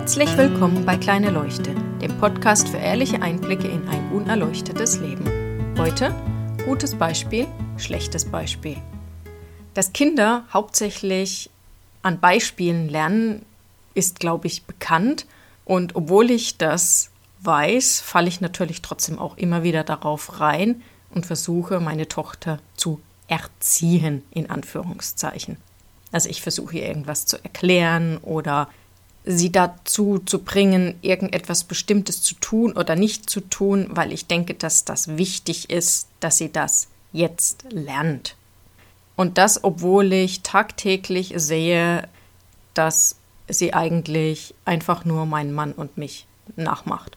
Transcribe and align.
Herzlich 0.00 0.34
willkommen 0.38 0.86
bei 0.86 0.96
Kleine 0.96 1.28
Leuchte, 1.28 1.74
dem 2.00 2.16
Podcast 2.16 2.70
für 2.70 2.78
ehrliche 2.78 3.20
Einblicke 3.20 3.68
in 3.68 3.86
ein 3.86 4.10
unerleuchtetes 4.12 4.98
Leben. 4.98 5.26
Heute 5.76 6.14
gutes 6.64 6.94
Beispiel, 6.94 7.46
schlechtes 7.76 8.24
Beispiel. 8.24 8.78
Dass 9.74 9.92
Kinder 9.92 10.46
hauptsächlich 10.54 11.50
an 12.00 12.18
Beispielen 12.18 12.88
lernen, 12.88 13.44
ist, 13.92 14.20
glaube 14.20 14.46
ich, 14.46 14.64
bekannt. 14.64 15.26
Und 15.66 15.94
obwohl 15.94 16.30
ich 16.30 16.56
das 16.56 17.10
weiß, 17.42 18.00
falle 18.00 18.28
ich 18.28 18.40
natürlich 18.40 18.80
trotzdem 18.80 19.18
auch 19.18 19.36
immer 19.36 19.64
wieder 19.64 19.84
darauf 19.84 20.40
rein 20.40 20.80
und 21.10 21.26
versuche, 21.26 21.78
meine 21.78 22.08
Tochter 22.08 22.58
zu 22.74 23.02
erziehen, 23.28 24.22
in 24.30 24.48
Anführungszeichen. 24.48 25.58
Also 26.10 26.30
ich 26.30 26.40
versuche 26.40 26.78
ihr 26.78 26.86
irgendwas 26.88 27.26
zu 27.26 27.36
erklären 27.44 28.16
oder 28.22 28.70
sie 29.30 29.52
dazu 29.52 30.18
zu 30.18 30.40
bringen, 30.40 30.94
irgendetwas 31.02 31.64
Bestimmtes 31.64 32.22
zu 32.22 32.34
tun 32.34 32.72
oder 32.72 32.96
nicht 32.96 33.28
zu 33.28 33.40
tun, 33.40 33.88
weil 33.90 34.12
ich 34.12 34.26
denke, 34.26 34.54
dass 34.54 34.84
das 34.84 35.16
wichtig 35.16 35.70
ist, 35.70 36.08
dass 36.20 36.38
sie 36.38 36.52
das 36.52 36.88
jetzt 37.12 37.64
lernt. 37.70 38.36
Und 39.16 39.38
das, 39.38 39.64
obwohl 39.64 40.12
ich 40.12 40.42
tagtäglich 40.42 41.34
sehe, 41.36 42.08
dass 42.74 43.16
sie 43.48 43.74
eigentlich 43.74 44.54
einfach 44.64 45.04
nur 45.04 45.26
meinen 45.26 45.52
Mann 45.52 45.72
und 45.72 45.98
mich 45.98 46.26
nachmacht. 46.56 47.16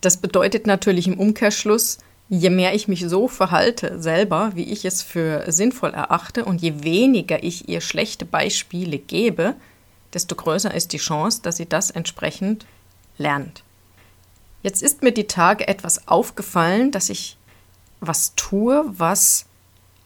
Das 0.00 0.18
bedeutet 0.18 0.66
natürlich 0.66 1.08
im 1.08 1.18
Umkehrschluss, 1.18 1.98
je 2.28 2.50
mehr 2.50 2.74
ich 2.74 2.86
mich 2.86 3.04
so 3.08 3.26
verhalte 3.26 4.00
selber, 4.00 4.52
wie 4.54 4.64
ich 4.64 4.84
es 4.84 5.02
für 5.02 5.50
sinnvoll 5.50 5.90
erachte, 5.90 6.44
und 6.44 6.62
je 6.62 6.84
weniger 6.84 7.42
ich 7.42 7.68
ihr 7.68 7.80
schlechte 7.80 8.24
Beispiele 8.24 8.98
gebe, 8.98 9.56
desto 10.14 10.34
größer 10.34 10.72
ist 10.72 10.92
die 10.92 10.98
Chance, 10.98 11.42
dass 11.42 11.56
sie 11.56 11.68
das 11.68 11.90
entsprechend 11.90 12.66
lernt. 13.16 13.62
Jetzt 14.62 14.82
ist 14.82 15.02
mir 15.02 15.12
die 15.12 15.26
Tage 15.26 15.68
etwas 15.68 16.08
aufgefallen, 16.08 16.90
dass 16.90 17.10
ich 17.10 17.36
was 18.00 18.34
tue, 18.34 18.84
was 18.86 19.46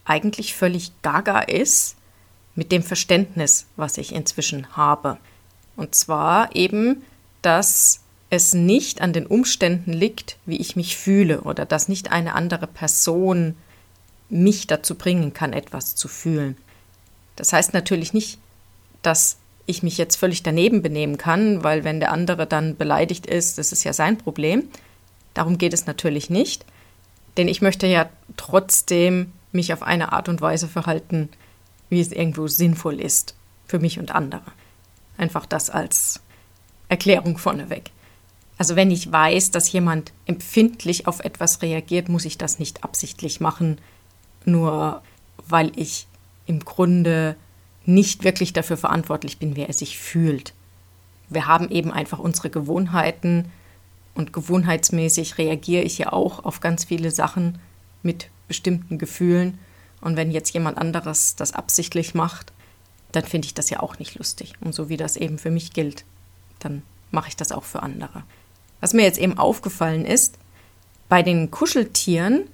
eigentlich 0.05 0.53
völlig 0.53 0.91
gaga 1.01 1.39
ist 1.39 1.95
mit 2.55 2.71
dem 2.71 2.83
Verständnis, 2.83 3.65
was 3.75 3.97
ich 3.97 4.13
inzwischen 4.13 4.75
habe. 4.75 5.17
Und 5.75 5.95
zwar 5.95 6.55
eben, 6.55 7.03
dass 7.41 8.01
es 8.29 8.53
nicht 8.53 9.01
an 9.01 9.13
den 9.13 9.27
Umständen 9.27 9.93
liegt, 9.93 10.37
wie 10.45 10.57
ich 10.57 10.75
mich 10.75 10.97
fühle 10.97 11.41
oder 11.41 11.65
dass 11.65 11.87
nicht 11.87 12.11
eine 12.11 12.33
andere 12.33 12.67
Person 12.67 13.55
mich 14.29 14.67
dazu 14.67 14.95
bringen 14.95 15.33
kann, 15.33 15.53
etwas 15.53 15.95
zu 15.95 16.07
fühlen. 16.07 16.57
Das 17.35 17.53
heißt 17.53 17.73
natürlich 17.73 18.13
nicht, 18.13 18.39
dass 19.01 19.37
ich 19.65 19.83
mich 19.83 19.97
jetzt 19.97 20.17
völlig 20.17 20.43
daneben 20.43 20.81
benehmen 20.81 21.17
kann, 21.17 21.63
weil 21.63 21.83
wenn 21.83 21.99
der 21.99 22.11
andere 22.11 22.45
dann 22.45 22.75
beleidigt 22.75 23.25
ist, 23.25 23.57
das 23.57 23.71
ist 23.71 23.83
ja 23.83 23.93
sein 23.93 24.17
Problem. 24.17 24.67
Darum 25.33 25.57
geht 25.57 25.73
es 25.73 25.85
natürlich 25.85 26.29
nicht, 26.29 26.65
denn 27.37 27.47
ich 27.47 27.61
möchte 27.61 27.87
ja 27.87 28.09
trotzdem 28.37 29.31
mich 29.51 29.73
auf 29.73 29.81
eine 29.81 30.11
Art 30.11 30.29
und 30.29 30.41
Weise 30.41 30.67
verhalten, 30.67 31.29
wie 31.89 32.01
es 32.01 32.11
irgendwo 32.11 32.47
sinnvoll 32.47 32.99
ist 32.99 33.35
für 33.67 33.79
mich 33.79 33.99
und 33.99 34.13
andere. 34.13 34.43
Einfach 35.17 35.45
das 35.45 35.69
als 35.69 36.21
Erklärung 36.89 37.37
vorneweg. 37.37 37.91
Also 38.57 38.75
wenn 38.75 38.91
ich 38.91 39.11
weiß, 39.11 39.51
dass 39.51 39.71
jemand 39.71 40.11
empfindlich 40.25 41.07
auf 41.07 41.21
etwas 41.21 41.61
reagiert, 41.61 42.09
muss 42.09 42.25
ich 42.25 42.37
das 42.37 42.59
nicht 42.59 42.83
absichtlich 42.83 43.39
machen, 43.39 43.79
nur 44.45 45.01
weil 45.47 45.71
ich 45.75 46.07
im 46.45 46.59
Grunde 46.59 47.35
nicht 47.85 48.23
wirklich 48.23 48.53
dafür 48.53 48.77
verantwortlich 48.77 49.39
bin, 49.39 49.55
wer 49.55 49.67
er 49.67 49.73
sich 49.73 49.97
fühlt. 49.97 50.53
Wir 51.29 51.47
haben 51.47 51.69
eben 51.69 51.91
einfach 51.91 52.19
unsere 52.19 52.49
Gewohnheiten 52.49 53.51
und 54.15 54.33
gewohnheitsmäßig 54.33 55.37
reagiere 55.37 55.83
ich 55.83 55.97
ja 55.97 56.13
auch 56.13 56.45
auf 56.45 56.59
ganz 56.59 56.85
viele 56.85 57.11
Sachen 57.11 57.59
mit 58.03 58.29
bestimmten 58.47 58.97
Gefühlen. 58.97 59.57
Und 60.01 60.15
wenn 60.15 60.31
jetzt 60.31 60.53
jemand 60.53 60.77
anderes 60.77 61.35
das 61.35 61.53
absichtlich 61.53 62.13
macht, 62.13 62.53
dann 63.11 63.23
finde 63.23 63.45
ich 63.45 63.53
das 63.53 63.69
ja 63.69 63.79
auch 63.79 63.99
nicht 63.99 64.15
lustig. 64.15 64.53
Und 64.59 64.75
so 64.75 64.89
wie 64.89 64.97
das 64.97 65.15
eben 65.15 65.37
für 65.37 65.51
mich 65.51 65.73
gilt, 65.73 66.05
dann 66.59 66.83
mache 67.11 67.29
ich 67.29 67.35
das 67.35 67.51
auch 67.51 67.63
für 67.63 67.81
andere. 67.81 68.23
Was 68.81 68.93
mir 68.93 69.03
jetzt 69.03 69.19
eben 69.19 69.37
aufgefallen 69.37 70.05
ist, 70.05 70.37
bei 71.09 71.23
den 71.23 71.51
Kuscheltieren 71.51 72.45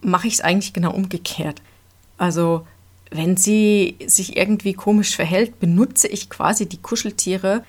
mache 0.00 0.26
ich 0.26 0.34
es 0.34 0.40
eigentlich 0.40 0.72
genau 0.72 0.92
umgekehrt. 0.92 1.62
Also 2.18 2.66
wenn 3.10 3.36
sie 3.36 3.96
sich 4.06 4.36
irgendwie 4.36 4.72
komisch 4.72 5.16
verhält, 5.16 5.58
benutze 5.58 6.08
ich 6.08 6.30
quasi 6.30 6.66
die 6.66 6.80
Kuscheltiere, 6.80 7.64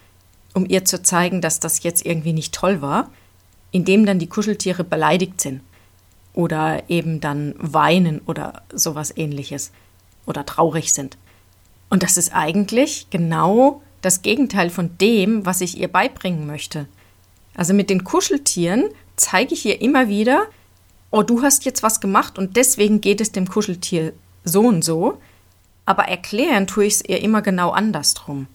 um 0.53 0.66
ihr 0.68 0.85
zu 0.85 1.02
zeigen, 1.02 1.41
dass 1.41 1.59
das 1.59 1.84
jetzt 1.84 2.06
irgendwie 2.06 2.34
nicht 2.34 2.53
toll 2.53 2.81
war, 2.81 3.09
indem 3.72 4.06
dann 4.06 4.19
die 4.19 4.28
Kuscheltiere 4.29 4.84
beleidigt 4.84 5.41
sind 5.41 5.62
oder 6.34 6.90
eben 6.90 7.19
dann 7.19 7.56
weinen 7.57 8.19
oder 8.25 8.63
sowas 8.72 9.13
ähnliches 9.16 9.72
oder 10.25 10.46
traurig 10.46 10.94
sind. 10.94 11.18
Und 11.90 12.03
das 12.03 12.18
ist 12.18 12.34
eigentlich 12.34 13.08
genau 13.09 13.81
das 14.02 14.22
Gegenteil 14.22 14.69
von 14.69 14.97
dem, 15.00 15.46
was 15.46 15.62
ich 15.62 15.78
ihr 15.78 15.88
beibringen 15.88 16.46
möchte. 16.46 16.88
Also 17.56 17.73
mit 17.73 17.90
den 17.90 18.03
Kuscheltieren 18.03 18.85
zeige 19.16 19.53
ich 19.53 19.66
ihr 19.66 19.81
immer 19.81 20.08
wieder, 20.08 20.47
oh, 21.09 21.23
du 21.23 21.41
hast 21.41 21.66
jetzt 21.66 21.84
was 21.84 22.00
gemacht 22.00 22.38
und 22.38 22.56
deswegen 22.56 23.02
geht 23.02 23.22
es 23.22 23.31
dem 23.31 23.47
Kuscheltier 23.47 24.13
so 24.44 24.62
und 24.62 24.84
so, 24.84 25.19
aber 25.91 26.06
erklären 26.06 26.68
tue 26.68 26.85
ich 26.85 26.94
es 26.94 27.06
ihr 27.06 27.22
immer 27.22 27.41
genau 27.41 27.72
andersrum. 27.72 28.47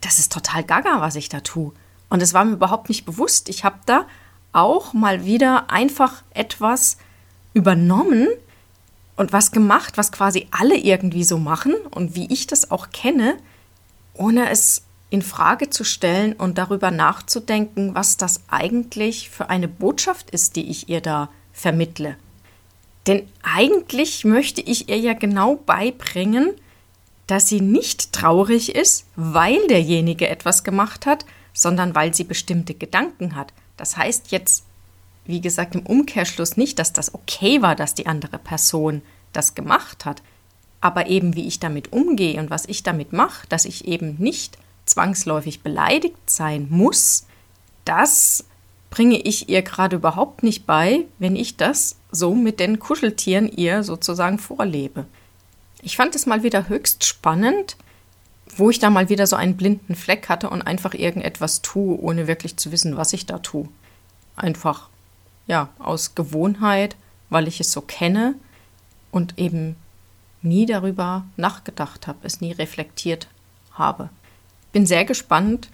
Das 0.00 0.18
ist 0.18 0.32
total 0.32 0.64
gaga, 0.64 1.02
was 1.02 1.14
ich 1.14 1.28
da 1.28 1.40
tue. 1.40 1.72
Und 2.08 2.22
es 2.22 2.32
war 2.32 2.42
mir 2.46 2.54
überhaupt 2.54 2.88
nicht 2.88 3.04
bewusst. 3.04 3.50
Ich 3.50 3.64
habe 3.64 3.76
da 3.84 4.06
auch 4.52 4.94
mal 4.94 5.26
wieder 5.26 5.70
einfach 5.70 6.22
etwas 6.32 6.96
übernommen 7.52 8.28
und 9.16 9.34
was 9.34 9.50
gemacht, 9.50 9.98
was 9.98 10.10
quasi 10.10 10.48
alle 10.52 10.78
irgendwie 10.78 11.24
so 11.24 11.36
machen 11.36 11.74
und 11.90 12.14
wie 12.14 12.32
ich 12.32 12.46
das 12.46 12.70
auch 12.70 12.88
kenne, 12.92 13.36
ohne 14.14 14.48
es 14.48 14.84
in 15.10 15.20
Frage 15.20 15.68
zu 15.68 15.84
stellen 15.84 16.32
und 16.32 16.56
darüber 16.56 16.90
nachzudenken, 16.90 17.94
was 17.94 18.16
das 18.16 18.40
eigentlich 18.48 19.28
für 19.28 19.50
eine 19.50 19.68
Botschaft 19.68 20.30
ist, 20.30 20.56
die 20.56 20.70
ich 20.70 20.88
ihr 20.88 21.02
da 21.02 21.28
vermittle. 21.52 22.16
Denn 23.06 23.28
eigentlich 23.42 24.24
möchte 24.24 24.60
ich 24.60 24.88
ihr 24.88 24.98
ja 24.98 25.12
genau 25.12 25.56
beibringen, 25.56 26.52
dass 27.26 27.48
sie 27.48 27.60
nicht 27.60 28.12
traurig 28.12 28.74
ist, 28.74 29.06
weil 29.16 29.66
derjenige 29.68 30.28
etwas 30.28 30.64
gemacht 30.64 31.06
hat, 31.06 31.24
sondern 31.52 31.94
weil 31.94 32.14
sie 32.14 32.24
bestimmte 32.24 32.74
Gedanken 32.74 33.34
hat. 33.36 33.52
Das 33.76 33.96
heißt 33.96 34.30
jetzt, 34.32 34.64
wie 35.24 35.40
gesagt, 35.40 35.74
im 35.74 35.86
Umkehrschluss 35.86 36.56
nicht, 36.56 36.78
dass 36.78 36.92
das 36.92 37.14
okay 37.14 37.62
war, 37.62 37.76
dass 37.76 37.94
die 37.94 38.06
andere 38.06 38.38
Person 38.38 39.02
das 39.32 39.54
gemacht 39.54 40.04
hat, 40.04 40.22
aber 40.80 41.06
eben 41.06 41.34
wie 41.34 41.46
ich 41.46 41.60
damit 41.60 41.92
umgehe 41.92 42.38
und 42.38 42.50
was 42.50 42.66
ich 42.66 42.82
damit 42.82 43.12
mache, 43.12 43.46
dass 43.48 43.64
ich 43.64 43.86
eben 43.86 44.16
nicht 44.18 44.58
zwangsläufig 44.84 45.62
beleidigt 45.62 46.18
sein 46.26 46.66
muss, 46.68 47.26
das 47.86 48.44
bringe 48.90 49.18
ich 49.18 49.48
ihr 49.48 49.62
gerade 49.62 49.96
überhaupt 49.96 50.42
nicht 50.42 50.66
bei, 50.66 51.06
wenn 51.18 51.36
ich 51.36 51.56
das 51.56 51.96
so 52.14 52.34
mit 52.34 52.60
den 52.60 52.78
Kuscheltieren 52.78 53.48
ihr 53.48 53.82
sozusagen 53.82 54.38
vorlebe. 54.38 55.06
Ich 55.82 55.96
fand 55.96 56.14
es 56.14 56.26
mal 56.26 56.42
wieder 56.42 56.68
höchst 56.68 57.04
spannend, 57.04 57.76
wo 58.56 58.70
ich 58.70 58.78
da 58.78 58.90
mal 58.90 59.08
wieder 59.08 59.26
so 59.26 59.36
einen 59.36 59.56
blinden 59.56 59.94
Fleck 59.94 60.28
hatte 60.28 60.48
und 60.48 60.62
einfach 60.62 60.94
irgendetwas 60.94 61.62
tue, 61.62 61.98
ohne 62.00 62.26
wirklich 62.26 62.56
zu 62.56 62.72
wissen, 62.72 62.96
was 62.96 63.12
ich 63.12 63.26
da 63.26 63.38
tue. 63.38 63.68
Einfach, 64.36 64.88
ja, 65.46 65.68
aus 65.78 66.14
Gewohnheit, 66.14 66.96
weil 67.30 67.48
ich 67.48 67.60
es 67.60 67.72
so 67.72 67.80
kenne 67.80 68.34
und 69.10 69.38
eben 69.38 69.76
nie 70.42 70.66
darüber 70.66 71.24
nachgedacht 71.36 72.06
habe, 72.06 72.18
es 72.22 72.40
nie 72.40 72.52
reflektiert 72.52 73.28
habe. 73.72 74.10
Bin 74.72 74.86
sehr 74.86 75.04
gespannt, 75.04 75.68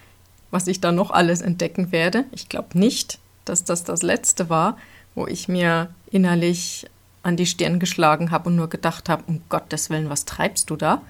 was 0.49 0.67
ich 0.67 0.81
da 0.81 0.91
noch 0.91 1.11
alles 1.11 1.41
entdecken 1.41 1.91
werde. 1.91 2.25
Ich 2.31 2.49
glaube 2.49 2.77
nicht, 2.77 3.19
dass 3.45 3.63
das 3.63 3.83
das 3.83 4.01
letzte 4.01 4.49
war, 4.49 4.77
wo 5.15 5.27
ich 5.27 5.47
mir 5.47 5.89
innerlich 6.11 6.85
an 7.23 7.37
die 7.37 7.45
Stirn 7.45 7.79
geschlagen 7.79 8.31
habe 8.31 8.49
und 8.49 8.55
nur 8.55 8.69
gedacht 8.69 9.09
habe, 9.09 9.23
um 9.27 9.41
Gottes 9.49 9.89
Willen, 9.89 10.09
was 10.09 10.25
treibst 10.25 10.69
du 10.69 10.75
da? 10.75 11.01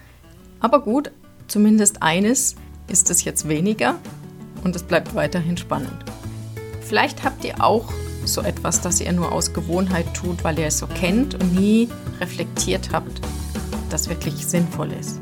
Aber 0.59 0.81
gut, 0.81 1.12
zumindest 1.48 2.01
eines 2.01 2.56
ist 2.88 3.09
es 3.09 3.24
jetzt 3.24 3.48
weniger 3.48 3.95
und 4.63 4.75
es 4.75 4.83
bleibt 4.83 5.15
weiterhin 5.15 5.57
spannend. 5.57 6.06
Vielleicht 6.81 7.24
habt 7.24 7.44
ihr 7.44 7.63
auch 7.63 7.92
so 8.25 8.42
etwas, 8.42 8.81
das 8.81 9.01
ihr 9.01 9.12
nur 9.13 9.31
aus 9.31 9.53
Gewohnheit 9.53 10.13
tut, 10.13 10.44
weil 10.44 10.59
ihr 10.59 10.68
es 10.68 10.77
so 10.77 10.88
kennt 10.88 11.36
und 11.36 11.56
nie 11.56 11.89
reflektiert 12.19 12.89
habt, 12.92 13.21
das 13.89 14.09
wirklich 14.09 14.45
sinnvoll 14.45 14.92
ist. 14.92 15.19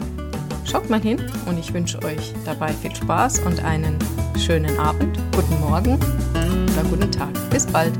Schaut 0.65 0.89
mal 0.89 1.01
hin 1.01 1.19
und 1.47 1.57
ich 1.57 1.73
wünsche 1.73 2.01
euch 2.03 2.33
dabei 2.45 2.73
viel 2.73 2.95
Spaß 2.95 3.39
und 3.39 3.63
einen 3.63 3.97
schönen 4.37 4.77
Abend, 4.77 5.17
guten 5.35 5.59
Morgen 5.61 5.93
oder 5.93 6.83
guten 6.89 7.11
Tag. 7.11 7.31
Bis 7.49 7.65
bald. 7.65 7.93